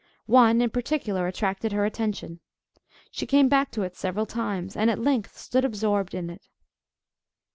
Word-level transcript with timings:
One 0.25 0.61
in 0.61 0.71
particular 0.71 1.27
attracted 1.27 1.73
her 1.73 1.85
attention. 1.85 2.39
She 3.11 3.27
came 3.27 3.47
back 3.47 3.69
to 3.73 3.83
it 3.83 3.95
several 3.95 4.25
times, 4.25 4.75
and 4.75 4.89
at 4.89 4.97
length 4.97 5.37
stood 5.37 5.63
absorbed 5.63 6.15
in 6.15 6.27
it. 6.31 6.47